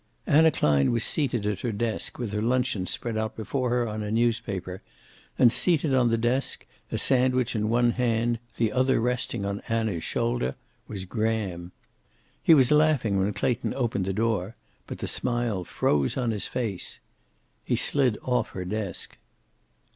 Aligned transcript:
Anna 0.25 0.49
Klein 0.49 0.91
was 0.91 1.03
seated 1.03 1.45
at 1.45 1.59
her 1.59 1.71
desk, 1.71 2.17
with 2.17 2.31
her 2.31 2.41
luncheon 2.41 2.87
spread 2.87 3.17
before 3.35 3.69
her 3.69 3.87
on 3.87 4.01
a 4.01 4.09
newspaper, 4.09 4.81
and 5.37 5.53
seated 5.53 5.93
on 5.93 6.07
the 6.07 6.17
desk, 6.17 6.65
a 6.91 6.97
sandwich 6.97 7.55
in 7.55 7.69
one 7.69 7.91
hand, 7.91 8.39
the 8.57 8.71
other 8.71 8.99
resting 8.99 9.45
on 9.45 9.61
Anna's 9.69 10.03
shoulder, 10.03 10.55
was 10.87 11.05
Graham. 11.05 11.71
He 12.41 12.55
was 12.55 12.71
laughing 12.71 13.19
when 13.19 13.31
Clayton 13.33 13.75
opened 13.75 14.05
the 14.05 14.11
door, 14.13 14.55
but 14.87 14.97
the 14.97 15.07
smile 15.07 15.63
froze 15.63 16.17
on 16.17 16.31
his 16.31 16.47
face. 16.47 16.99
He 17.63 17.75
slid 17.75 18.17
off 18.23 18.49
her 18.53 18.65
desk. 18.65 19.19